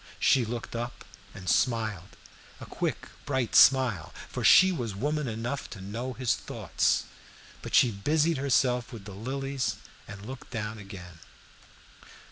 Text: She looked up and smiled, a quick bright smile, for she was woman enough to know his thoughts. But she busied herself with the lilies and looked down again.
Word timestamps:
She 0.19 0.45
looked 0.45 0.75
up 0.75 1.05
and 1.35 1.47
smiled, 1.47 2.17
a 2.59 2.65
quick 2.65 3.09
bright 3.27 3.53
smile, 3.55 4.11
for 4.29 4.43
she 4.43 4.71
was 4.71 4.95
woman 4.95 5.27
enough 5.27 5.69
to 5.69 5.79
know 5.79 6.13
his 6.13 6.33
thoughts. 6.35 7.03
But 7.61 7.75
she 7.75 7.91
busied 7.91 8.37
herself 8.37 8.91
with 8.91 9.05
the 9.05 9.13
lilies 9.13 9.75
and 10.07 10.25
looked 10.25 10.49
down 10.49 10.79
again. 10.79 11.19